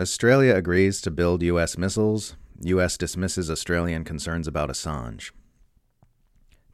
Australia 0.00 0.54
agrees 0.54 1.02
to 1.02 1.10
build 1.10 1.42
U.S. 1.42 1.76
missiles. 1.76 2.34
U.S. 2.62 2.96
dismisses 2.96 3.50
Australian 3.50 4.02
concerns 4.02 4.48
about 4.48 4.70
Assange. 4.70 5.30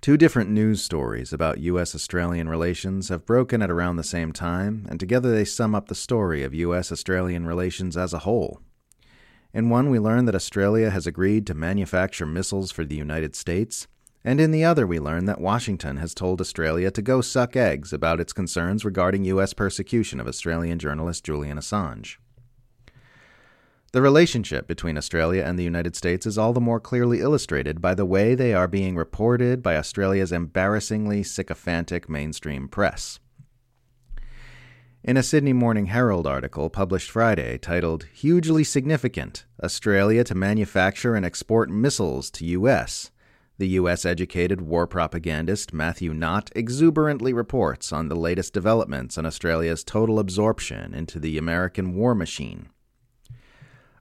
Two 0.01 0.17
different 0.17 0.49
news 0.49 0.81
stories 0.81 1.33
about 1.33 1.59
U.S. 1.59 1.97
Australian 1.97 2.49
relations 2.49 3.09
have 3.09 3.27
broken 3.27 3.63
at 3.63 3.71
around 3.71 3.97
the 3.97 4.05
same 4.05 4.31
time, 4.31 4.87
and 4.89 5.01
together 5.01 5.33
they 5.33 5.45
sum 5.45 5.75
up 5.75 5.89
the 5.89 5.95
story 5.97 6.45
of 6.45 6.55
U.S. 6.55 6.93
Australian 6.93 7.47
relations 7.47 7.97
as 7.97 8.13
a 8.13 8.21
whole. 8.21 8.61
In 9.53 9.71
one, 9.71 9.91
we 9.91 9.99
learn 9.99 10.27
that 10.27 10.37
Australia 10.37 10.91
has 10.91 11.09
agreed 11.09 11.49
to 11.49 11.55
manufacture 11.55 12.27
missiles 12.27 12.71
for 12.71 12.85
the 12.85 12.95
United 12.95 13.35
States, 13.35 13.89
and 14.23 14.41
in 14.41 14.53
the 14.53 14.65
other, 14.65 14.87
we 14.87 15.01
learn 15.01 15.25
that 15.25 15.41
Washington 15.41 15.97
has 15.97 16.15
told 16.15 16.41
Australia 16.41 16.93
to 16.93 17.03
go 17.03 17.21
suck 17.21 17.57
eggs 17.57 17.93
about 17.93 18.21
its 18.21 18.33
concerns 18.33 18.85
regarding 18.85 19.25
U.S. 19.25 19.53
persecution 19.53 20.21
of 20.21 20.29
Australian 20.29 20.79
journalist 20.79 21.25
Julian 21.25 21.59
Assange. 21.59 22.19
The 23.93 24.03
relationship 24.03 24.67
between 24.67 24.99
Australia 24.99 25.43
and 25.43 25.59
the 25.59 25.65
United 25.65 25.97
States 25.97 26.27
is 26.27 26.37
all 26.37 26.53
the 26.53 26.61
more 26.61 26.81
clearly 26.81 27.21
illustrated 27.21 27.81
by 27.81 27.95
the 27.95 28.05
way 28.05 28.35
they 28.35 28.53
are 28.53 28.69
being 28.69 28.97
reported 28.97 29.63
by 29.63 29.77
Australia's 29.77 30.33
embarrassingly 30.33 31.23
sycophantic 31.23 32.09
mainstream 32.09 32.69
press. 32.69 33.21
In 35.05 35.17
a 35.17 35.23
Sydney 35.23 35.53
Morning 35.53 35.87
Herald 35.87 36.27
article 36.27 36.69
published 36.69 37.13
Friday 37.13 37.59
titled 37.59 38.07
Hugely 38.13 38.65
Significant 38.65 39.45
Australia 39.63 40.25
to 40.25 40.35
Manufacture 40.35 41.15
and 41.15 41.25
Export 41.25 41.71
Missiles 41.71 42.29
to 42.33 42.45
U.S., 42.45 43.13
the 43.57 43.69
U.S. 43.69 44.05
educated 44.05 44.61
war 44.61 44.87
propagandist 44.87 45.73
Matthew 45.73 46.13
Knott 46.13 46.51
exuberantly 46.55 47.33
reports 47.33 47.93
on 47.93 48.09
the 48.09 48.17
latest 48.17 48.53
developments 48.53 49.17
on 49.17 49.25
Australia's 49.25 49.85
total 49.85 50.19
absorption 50.19 50.93
into 50.93 51.19
the 51.19 51.39
American 51.39 51.95
war 51.95 52.15
machine. 52.15 52.69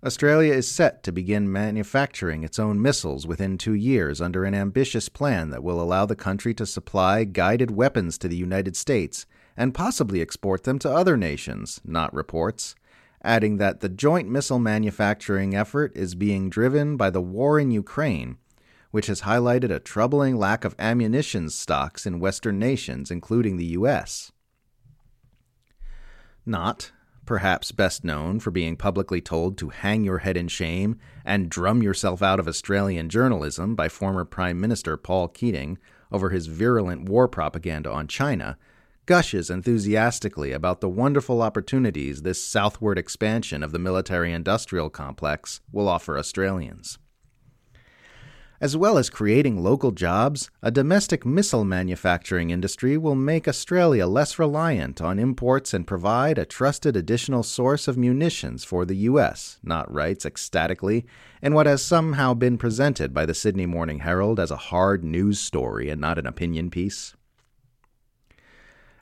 Australia 0.06 0.54
is 0.54 0.70
set 0.70 1.02
to 1.02 1.12
begin 1.12 1.52
manufacturing 1.52 2.44
its 2.44 2.60
own 2.60 2.80
missiles 2.80 3.26
within 3.26 3.58
two 3.58 3.74
years 3.74 4.22
under 4.22 4.46
an 4.46 4.54
ambitious 4.54 5.10
plan 5.10 5.50
that 5.50 5.64
will 5.64 5.82
allow 5.82 6.06
the 6.06 6.16
country 6.16 6.54
to 6.54 6.64
supply 6.64 7.24
guided 7.24 7.72
weapons 7.72 8.16
to 8.20 8.28
the 8.28 8.36
United 8.36 8.76
States 8.76 9.26
and 9.58 9.74
possibly 9.74 10.22
export 10.22 10.64
them 10.64 10.78
to 10.78 10.92
other 10.92 11.18
nations, 11.18 11.82
Knott 11.84 12.14
reports, 12.14 12.76
adding 13.24 13.58
that 13.58 13.80
the 13.80 13.90
joint 13.90 14.30
missile 14.30 14.60
manufacturing 14.60 15.56
effort 15.56 15.92
is 15.96 16.14
being 16.14 16.52
driven 16.52 16.98
by 16.98 17.10
the 17.10 17.22
war 17.22 17.60
in 17.60 17.72
Ukraine, 17.72 18.38
which 18.92 19.08
has 19.08 19.22
highlighted 19.22 19.72
a 19.72 19.80
troubling 19.80 20.38
lack 20.38 20.64
of 20.64 20.76
ammunition 20.78 21.50
stocks 21.50 22.06
in 22.06 22.20
Western 22.20 22.60
nations, 22.60 23.10
including 23.10 23.58
the 23.58 23.66
U.S. 23.80 24.32
Knott, 26.46 26.92
perhaps 27.26 27.72
best 27.72 28.04
known 28.04 28.40
for 28.40 28.52
being 28.52 28.76
publicly 28.76 29.22
told 29.22 29.58
to 29.58 29.70
hang 29.70 30.04
your 30.04 30.20
head 30.20 30.38
in 30.38 30.48
shame 30.48 30.98
and 31.24 31.50
drum 31.50 31.82
yourself 31.82 32.22
out 32.22 32.40
of 32.40 32.48
Australian 32.48 33.10
journalism 33.10 33.76
by 33.76 33.90
former 33.90 34.26
Prime 34.26 34.60
Minister 34.60 34.98
Paul 34.98 35.28
Keating 35.28 35.78
over 36.12 36.30
his 36.30 36.48
virulent 36.48 37.10
war 37.10 37.28
propaganda 37.28 37.92
on 37.92 38.08
China, 38.08 38.58
gushes 39.06 39.50
enthusiastically 39.50 40.52
about 40.52 40.82
the 40.82 40.90
wonderful 40.90 41.42
opportunities 41.42 42.22
this 42.22 42.44
southward 42.44 42.98
expansion 42.98 43.64
of 43.64 43.72
the 43.72 43.80
military 43.80 44.32
industrial 44.32 44.90
complex 44.90 45.62
will 45.72 45.88
offer 45.88 46.18
Australians. 46.18 46.98
As 48.62 48.78
well 48.78 48.98
as 48.98 49.10
creating 49.10 49.62
local 49.62 49.92
jobs, 49.92 50.50
a 50.64 50.72
domestic 50.72 51.26
missile 51.26 51.66
manufacturing 51.66 52.52
industry 52.52 52.98
will 52.98 53.16
make 53.16 53.50
Australia 53.50 54.08
less 54.08 54.40
reliant 54.40 55.02
on 55.02 55.20
imports 55.20 55.74
and 55.74 55.86
provide 55.86 56.38
a 56.38 56.46
trusted 56.46 56.96
additional 56.96 57.44
source 57.44 57.90
of 57.90 57.98
munitions 57.98 58.64
for 58.64 58.86
the 58.86 58.96
U.S., 58.96 59.60
Knott 59.62 59.94
writes 59.94 60.26
ecstatically, 60.26 61.06
in 61.42 61.54
what 61.54 61.66
has 61.66 61.84
somehow 61.84 62.34
been 62.34 62.58
presented 62.58 63.14
by 63.14 63.26
the 63.26 63.34
Sydney 63.34 63.66
Morning 63.66 64.00
Herald 64.00 64.40
as 64.40 64.52
a 64.52 64.56
hard 64.56 65.04
news 65.04 65.38
story 65.38 65.90
and 65.90 66.00
not 66.00 66.18
an 66.18 66.26
opinion 66.26 66.70
piece. 66.70 67.14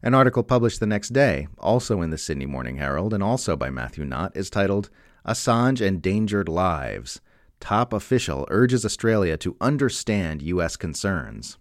An 0.01 0.15
article 0.15 0.43
published 0.43 0.79
the 0.79 0.87
next 0.87 1.09
day, 1.09 1.47
also 1.59 2.01
in 2.01 2.09
the 2.09 2.17
Sydney 2.17 2.47
Morning 2.47 2.77
Herald 2.77 3.13
and 3.13 3.21
also 3.21 3.55
by 3.55 3.69
Matthew 3.69 4.03
Knott, 4.03 4.35
is 4.35 4.49
titled 4.49 4.89
Assange 5.25 5.79
Endangered 5.79 6.49
Lives 6.49 7.21
top 7.63 7.93
official 7.93 8.45
urges 8.49 8.83
Australia 8.83 9.37
to 9.37 9.55
understand 9.61 10.41
U.S. 10.41 10.75
concerns. 10.75 11.57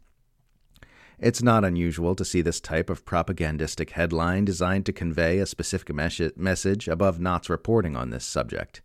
It's 1.16 1.44
not 1.44 1.64
unusual 1.64 2.16
to 2.16 2.24
see 2.24 2.42
this 2.42 2.60
type 2.60 2.90
of 2.90 3.04
propagandistic 3.04 3.90
headline 3.90 4.44
designed 4.44 4.84
to 4.86 4.92
convey 4.92 5.38
a 5.38 5.46
specific 5.46 5.94
mes- 5.94 6.36
message 6.36 6.88
above 6.88 7.20
Knott's 7.20 7.48
reporting 7.48 7.94
on 7.94 8.10
this 8.10 8.24
subject. 8.24 8.82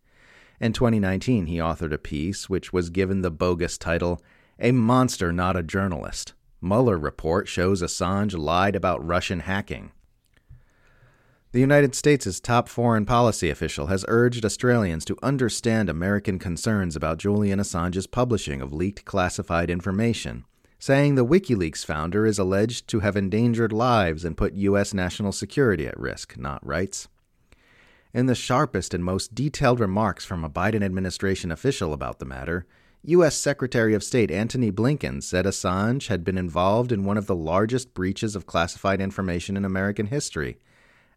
In 0.60 0.74
2019, 0.74 1.48
he 1.48 1.58
authored 1.58 1.92
a 1.92 1.98
piece 1.98 2.52
which 2.52 2.72
was 2.72 2.92
given 2.92 3.24
the 3.24 3.32
bogus 3.32 3.80
title, 3.80 4.22
A 4.60 4.72
Monster 4.72 5.34
Not 5.34 5.58
a 5.58 5.64
Journalist. 5.64 6.36
Mueller 6.62 7.00
report 7.00 7.48
shows 7.48 7.82
Assange 7.82 8.38
lied 8.38 8.76
about 8.76 9.04
Russian 9.04 9.40
hacking. 9.40 9.92
The 11.54 11.62
United 11.62 11.96
States' 11.96 12.42
top 12.42 12.68
foreign 12.68 13.06
policy 13.06 13.50
official 13.50 13.88
has 13.88 14.04
urged 14.10 14.44
Australians 14.44 15.06
to 15.06 15.18
understand 15.24 15.90
American 15.90 16.40
concerns 16.40 16.94
about 16.94 17.20
Julian 17.20 17.58
Assange's 17.58 18.06
publishing 18.06 18.62
of 18.62 18.74
leaked 18.74 19.06
classified 19.06 19.70
information, 19.70 20.44
saying 20.78 21.16
the 21.16 21.26
WikiLeaks 21.26 21.86
founder 21.86 22.26
is 22.26 22.38
alleged 22.38 22.90
to 22.90 23.00
have 23.00 23.16
endangered 23.16 23.72
lives 23.72 24.26
and 24.26 24.36
put 24.36 24.56
U.S. 24.56 24.94
national 24.94 25.32
security 25.32 25.88
at 25.88 25.98
risk, 25.98 26.38
Knott 26.38 26.60
writes. 26.66 27.08
In 28.14 28.26
the 28.26 28.36
sharpest 28.36 28.94
and 28.94 29.04
most 29.04 29.34
detailed 29.34 29.80
remarks 29.80 30.26
from 30.26 30.44
a 30.44 30.50
Biden 30.50 30.84
administration 30.84 31.50
official 31.50 31.94
about 31.94 32.20
the 32.20 32.26
matter, 32.26 32.66
U.S. 33.04 33.38
Secretary 33.38 33.94
of 33.94 34.04
State 34.04 34.32
Antony 34.32 34.70
Blinken 34.70 35.24
said 35.24 35.46
Assange 35.46 36.08
had 36.08 36.26
been 36.26 36.38
involved 36.38 36.92
in 36.92 37.06
one 37.06 37.18
of 37.18 37.28
the 37.28 37.36
largest 37.36 37.94
breaches 37.94 38.36
of 38.36 38.46
classified 38.46 39.00
information 39.00 39.56
in 39.56 39.64
American 39.64 40.08
history 40.08 40.58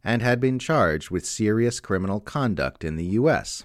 and 0.03 0.23
had 0.23 0.41
been 0.41 0.59
charged 0.59 1.11
with 1.11 1.27
serious 1.27 1.81
criminal 1.81 2.21
conduct 2.21 2.85
in 2.85 2.97
the 2.97 3.05
U.S. 3.05 3.65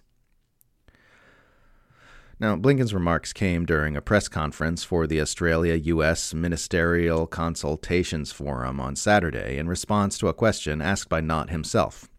Now, 2.38 2.58
Blinken's 2.58 2.94
remarks 2.94 3.32
came 3.32 3.66
during 3.66 3.96
a 3.96 4.02
press 4.02 4.28
conference 4.28 4.84
for 4.84 5.08
the 5.08 5.22
Australia 5.22 5.76
U.S. 5.76 6.34
Ministerial 6.34 7.28
Consultations 7.28 8.34
Forum 8.34 8.82
on 8.82 8.98
Saturday 8.98 9.58
in 9.58 9.70
response 9.70 10.18
to 10.18 10.28
a 10.28 10.34
question 10.34 10.82
asked 10.82 11.08
by 11.08 11.22
Knott 11.22 11.50
himself. 11.50 12.10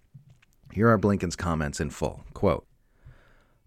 Here 0.72 0.88
are 0.88 0.98
Blinken's 0.98 1.36
comments 1.36 1.80
in 1.80 1.90
full. 1.90 2.24
Quote, 2.32 2.66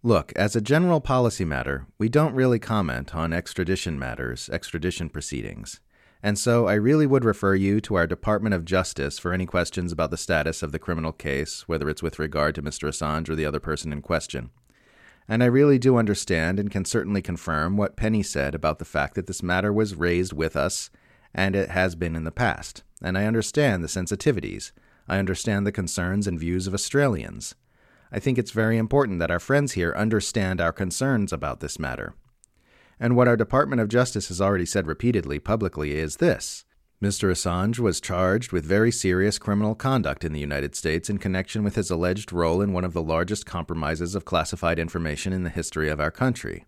Look, 0.02 0.32
as 0.36 0.56
a 0.56 0.62
general 0.62 1.02
policy 1.02 1.46
matter, 1.46 1.86
we 1.98 2.08
don't 2.10 2.34
really 2.34 2.58
comment 2.58 3.14
on 3.14 3.34
extradition 3.34 4.00
matters, 4.00 4.50
extradition 4.50 5.10
proceedings. 5.10 5.82
And 6.22 6.38
so 6.38 6.68
I 6.68 6.74
really 6.74 7.08
would 7.08 7.24
refer 7.24 7.56
you 7.56 7.80
to 7.82 7.96
our 7.96 8.06
Department 8.06 8.54
of 8.54 8.66
Justice 8.66 9.18
for 9.18 9.32
any 9.32 9.46
questions 9.46 9.92
about 9.92 10.12
the 10.12 10.18
status 10.18 10.62
of 10.62 10.74
the 10.74 10.80
criminal 10.80 11.14
case, 11.14 11.68
whether 11.68 11.90
it's 11.90 12.04
with 12.04 12.20
regard 12.20 12.56
to 12.56 12.62
Mr. 12.62 12.90
Assange 12.90 13.30
or 13.30 13.36
the 13.36 13.46
other 13.46 13.62
person 13.62 13.94
in 13.94 14.02
question. 14.02 14.50
And 15.30 15.42
I 15.42 15.46
really 15.46 15.80
do 15.80 15.98
understand 15.98 16.60
and 16.60 16.72
can 16.72 16.84
certainly 16.84 17.22
confirm 17.22 17.78
what 17.78 17.96
Penny 17.96 18.24
said 18.24 18.54
about 18.54 18.80
the 18.80 18.86
fact 18.86 19.16
that 19.16 19.28
this 19.28 19.44
matter 19.44 19.72
was 19.72 19.96
raised 19.96 20.34
with 20.34 20.58
us, 20.58 20.90
and 21.34 21.56
it 21.56 21.70
has 21.70 21.96
been 21.96 22.16
in 22.16 22.26
the 22.26 22.32
past. 22.32 22.84
And 23.02 23.18
I 23.18 23.26
understand 23.26 23.82
the 23.82 23.88
sensitivities. 23.88 24.72
I 25.08 25.20
understand 25.20 25.66
the 25.66 25.72
concerns 25.72 26.28
and 26.28 26.40
views 26.40 26.68
of 26.68 26.74
Australians. 26.74 27.56
I 28.12 28.20
think 28.20 28.38
it's 28.38 28.52
very 28.52 28.78
important 28.78 29.20
that 29.20 29.32
our 29.32 29.40
friends 29.40 29.74
here 29.74 29.94
understand 29.96 30.60
our 30.60 30.74
concerns 30.74 31.32
about 31.32 31.60
this 31.60 31.80
matter. 31.80 32.16
And 33.00 33.16
what 33.16 33.28
our 33.28 33.38
Department 33.38 33.82
of 33.82 33.88
Justice 33.88 34.28
has 34.28 34.42
already 34.42 34.66
said 34.66 34.86
repeatedly 34.86 35.40
publicly 35.40 35.94
is 35.94 36.18
this 36.18 36.66
Mr. 37.02 37.32
Assange 37.32 37.80
was 37.80 38.02
charged 38.02 38.52
with 38.52 38.66
very 38.66 38.92
serious 38.92 39.40
criminal 39.40 39.74
conduct 39.74 40.26
in 40.26 40.34
the 40.34 40.40
United 40.40 40.76
States 40.76 41.10
in 41.10 41.18
connection 41.18 41.64
with 41.64 41.76
his 41.76 41.90
alleged 41.90 42.34
role 42.34 42.62
in 42.62 42.74
one 42.74 42.84
of 42.84 42.92
the 42.92 43.02
largest 43.02 43.46
compromises 43.46 44.16
of 44.16 44.26
classified 44.26 44.78
information 44.78 45.32
in 45.32 45.44
the 45.44 45.50
history 45.50 45.88
of 45.88 46.02
our 46.02 46.12
country. 46.12 46.66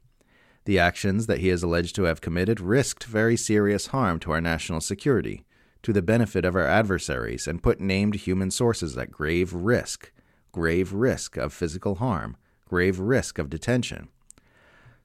The 0.63 0.79
actions 0.79 1.27
that 1.27 1.39
he 1.39 1.49
is 1.49 1.63
alleged 1.63 1.95
to 1.95 2.03
have 2.03 2.21
committed 2.21 2.61
risked 2.61 3.03
very 3.03 3.35
serious 3.35 3.87
harm 3.87 4.19
to 4.21 4.31
our 4.31 4.39
national 4.39 4.79
security, 4.79 5.43
to 5.83 5.91
the 5.91 6.01
benefit 6.01 6.45
of 6.45 6.55
our 6.55 6.67
adversaries, 6.67 7.45
and 7.45 7.63
put 7.63 7.81
named 7.81 8.15
human 8.15 8.51
sources 8.51 8.97
at 8.97 9.11
grave 9.11 9.53
risk 9.53 10.11
grave 10.53 10.91
risk 10.91 11.37
of 11.37 11.53
physical 11.53 11.95
harm, 11.95 12.35
grave 12.65 12.99
risk 12.99 13.39
of 13.39 13.49
detention. 13.49 14.09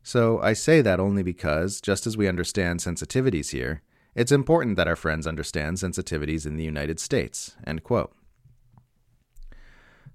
So 0.07 0.41
I 0.41 0.53
say 0.53 0.83
that 0.83 1.01
only 1.01 1.25
because, 1.25 1.81
just 1.81 2.07
as 2.07 2.17
we 2.17 2.29
understand 2.29 2.79
sensitivities 2.79 3.51
here, 3.51 3.83
it's 4.15 4.31
important 4.31 4.77
that 4.77 4.87
our 4.87 4.95
friends 4.95 5.27
understand 5.27 5.79
sensitivities 5.79 6.47
in 6.47 6.57
the 6.57 6.63
United 6.63 7.01
States. 7.01 7.57
End 7.67 7.83
quote. 7.83 8.15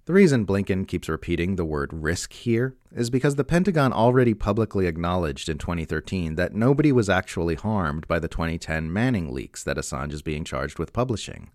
The 0.06 0.14
reason 0.14 0.46
Blinken 0.46 0.88
keeps 0.88 1.10
repeating 1.10 1.58
the 1.58 1.66
word 1.66 1.92
risk 1.92 2.32
here 2.32 2.78
is 2.96 3.10
because 3.10 3.36
the 3.36 3.44
Pentagon 3.44 3.92
already 3.92 4.34
publicly 4.34 4.88
acknowledged 4.88 5.50
in 5.50 5.58
2013 5.58 6.36
that 6.36 6.56
nobody 6.56 6.94
was 6.94 7.10
actually 7.10 7.56
harmed 7.56 8.08
by 8.08 8.18
the 8.18 8.30
2010 8.30 8.94
Manning 8.94 9.34
leaks 9.34 9.62
that 9.62 9.76
Assange 9.76 10.14
is 10.14 10.22
being 10.22 10.46
charged 10.46 10.80
with 10.80 10.94
publishing. 10.94 11.52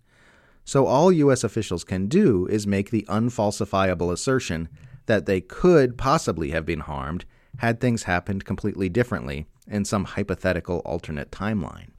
So 0.63 0.85
all 0.85 1.11
U.S. 1.11 1.43
officials 1.43 1.83
can 1.83 2.05
do 2.05 2.45
is 2.45 2.67
make 2.67 2.91
the 2.91 3.05
unfalsifiable 3.09 4.11
assertion 4.11 4.69
that 5.07 5.25
they 5.25 5.41
could 5.41 5.97
possibly 5.97 6.51
have 6.51 6.67
been 6.67 6.81
harmed 6.81 7.25
had 7.57 7.79
things 7.79 8.03
happened 8.03 8.45
completely 8.45 8.89
differently 8.89 9.45
in 9.67 9.85
some 9.85 10.05
hypothetical 10.05 10.79
alternate 10.79 11.31
timeline. 11.31 11.89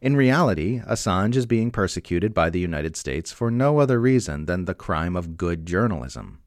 In 0.00 0.14
reality, 0.14 0.80
Assange 0.80 1.36
is 1.36 1.46
being 1.46 1.70
persecuted 1.70 2.34
by 2.34 2.50
the 2.50 2.60
United 2.60 2.96
States 2.96 3.32
for 3.32 3.50
no 3.50 3.78
other 3.78 3.98
reason 3.98 4.44
than 4.44 4.66
the 4.66 4.74
crime 4.74 5.16
of 5.16 5.36
good 5.36 5.66
journalism. 5.66 6.40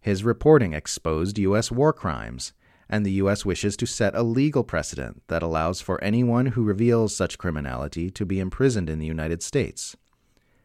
His 0.00 0.24
reporting 0.24 0.72
exposed 0.72 1.38
U.S. 1.38 1.70
war 1.70 1.92
crimes, 1.92 2.54
and 2.88 3.04
the 3.04 3.12
U.S. 3.12 3.44
wishes 3.44 3.76
to 3.76 3.86
set 3.86 4.14
a 4.14 4.22
legal 4.22 4.64
precedent 4.64 5.22
that 5.28 5.42
allows 5.42 5.80
for 5.80 6.02
anyone 6.02 6.46
who 6.46 6.64
reveals 6.64 7.14
such 7.14 7.36
criminality 7.36 8.10
to 8.10 8.24
be 8.24 8.40
imprisoned 8.40 8.88
in 8.88 8.98
the 8.98 9.06
United 9.06 9.42
States. 9.42 9.94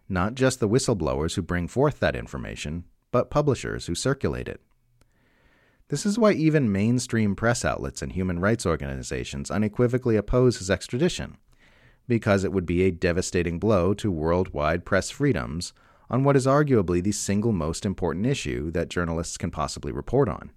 Not 0.07 0.35
just 0.35 0.59
the 0.59 0.69
whistleblowers 0.69 1.35
who 1.35 1.41
bring 1.41 1.67
forth 1.67 1.99
that 1.99 2.15
information, 2.15 2.85
but 3.11 3.29
publishers 3.29 3.87
who 3.87 3.95
circulate 3.95 4.47
it. 4.47 4.61
This 5.93 6.07
is 6.07 6.17
why 6.17 6.31
even 6.31 6.71
mainstream 6.71 7.35
press 7.35 7.63
outlets 7.63 8.01
and 8.01 8.13
human 8.13 8.39
rights 8.39 8.65
organizations 8.65 9.51
unequivocally 9.51 10.15
oppose 10.15 10.57
his 10.57 10.71
extradition, 10.71 11.37
because 12.07 12.43
it 12.43 12.51
would 12.51 12.65
be 12.65 12.81
a 12.81 12.89
devastating 12.89 13.59
blow 13.59 13.93
to 13.93 14.09
worldwide 14.09 14.85
press 14.85 15.11
freedoms 15.11 15.71
on 16.09 16.23
what 16.23 16.35
is 16.35 16.47
arguably 16.47 17.03
the 17.03 17.11
single 17.11 17.51
most 17.51 17.85
important 17.85 18.25
issue 18.25 18.71
that 18.71 18.89
journalists 18.89 19.37
can 19.37 19.51
possibly 19.51 19.91
report 19.91 20.27
on. 20.27 20.49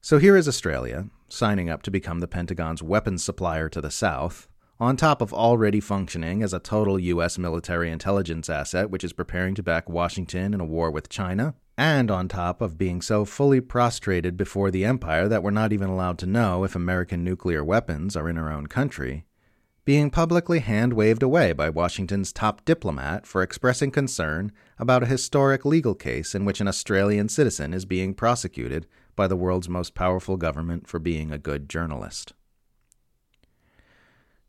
So 0.00 0.16
here 0.16 0.34
is 0.34 0.48
Australia, 0.48 1.10
signing 1.28 1.68
up 1.68 1.82
to 1.82 1.90
become 1.90 2.20
the 2.20 2.26
Pentagon's 2.26 2.82
weapons 2.82 3.22
supplier 3.22 3.68
to 3.68 3.82
the 3.82 3.90
South, 3.90 4.48
on 4.80 4.96
top 4.96 5.20
of 5.20 5.34
already 5.34 5.80
functioning 5.80 6.42
as 6.42 6.54
a 6.54 6.58
total 6.58 6.98
U.S. 6.98 7.36
military 7.36 7.90
intelligence 7.90 8.48
asset 8.48 8.88
which 8.88 9.04
is 9.04 9.12
preparing 9.12 9.54
to 9.56 9.62
back 9.62 9.90
Washington 9.90 10.54
in 10.54 10.60
a 10.60 10.64
war 10.64 10.90
with 10.90 11.10
China, 11.10 11.54
and 11.76 12.10
on 12.10 12.26
top 12.28 12.60
of 12.60 12.78
being 12.78 13.02
so 13.02 13.24
fully 13.24 13.60
prostrated 13.60 14.36
before 14.36 14.70
the 14.70 14.84
empire 14.84 15.28
that 15.28 15.42
we're 15.42 15.50
not 15.50 15.72
even 15.72 15.88
allowed 15.88 16.18
to 16.18 16.26
know 16.26 16.64
if 16.64 16.74
American 16.74 17.22
nuclear 17.22 17.62
weapons 17.62 18.16
are 18.16 18.28
in 18.28 18.38
our 18.38 18.50
own 18.50 18.66
country, 18.66 19.26
being 19.84 20.10
publicly 20.10 20.58
hand 20.58 20.94
waved 20.94 21.22
away 21.22 21.52
by 21.52 21.70
Washington's 21.70 22.32
top 22.32 22.64
diplomat 22.64 23.24
for 23.24 23.40
expressing 23.40 23.90
concern 23.90 24.50
about 24.80 25.04
a 25.04 25.06
historic 25.06 25.64
legal 25.64 25.94
case 25.94 26.34
in 26.34 26.44
which 26.44 26.60
an 26.60 26.66
Australian 26.66 27.28
citizen 27.28 27.72
is 27.72 27.84
being 27.84 28.12
prosecuted 28.12 28.86
by 29.14 29.28
the 29.28 29.36
world's 29.36 29.68
most 29.68 29.94
powerful 29.94 30.36
government 30.36 30.88
for 30.88 30.98
being 30.98 31.30
a 31.30 31.38
good 31.38 31.68
journalist. 31.68 32.32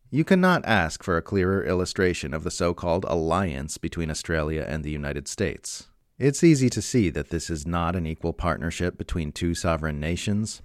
You 0.10 0.24
cannot 0.24 0.66
ask 0.66 1.04
for 1.04 1.18
a 1.18 1.22
clearer 1.22 1.64
illustration 1.64 2.34
of 2.34 2.44
the 2.44 2.52
so 2.52 2.74
called 2.74 3.06
alliance 3.08 3.78
between 3.78 4.10
Australia 4.10 4.66
and 4.68 4.84
the 4.84 4.92
United 4.92 5.28
States. 5.28 5.90
It's 6.20 6.44
easy 6.44 6.68
to 6.72 6.82
see 6.82 7.12
that 7.12 7.30
this 7.30 7.48
is 7.48 7.68
not 7.68 7.96
an 7.96 8.08
equal 8.08 8.34
partnership 8.34 8.98
between 8.98 9.32
two 9.32 9.54
sovereign 9.54 10.00
nations, 10.00 10.64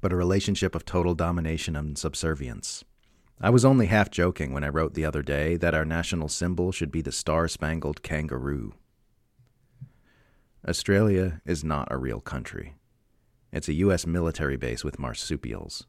but 0.00 0.12
a 0.12 0.16
relationship 0.16 0.76
of 0.76 0.84
total 0.84 1.16
domination 1.16 1.74
and 1.74 1.98
subservience. 1.98 2.84
I 3.40 3.50
was 3.50 3.64
only 3.64 3.86
half 3.86 4.12
joking 4.12 4.52
when 4.52 4.62
I 4.62 4.68
wrote 4.68 4.94
the 4.94 5.04
other 5.04 5.22
day 5.22 5.56
that 5.56 5.74
our 5.74 5.84
national 5.84 6.28
symbol 6.28 6.70
should 6.70 6.92
be 6.92 7.02
the 7.02 7.10
star 7.10 7.48
spangled 7.48 8.04
kangaroo. 8.04 8.74
Australia 10.68 11.40
is 11.44 11.64
not 11.64 11.88
a 11.90 11.98
real 11.98 12.20
country. 12.20 12.76
It's 13.52 13.68
a 13.68 13.72
U.S. 13.72 14.06
military 14.06 14.56
base 14.56 14.84
with 14.84 15.00
marsupials. 15.00 15.86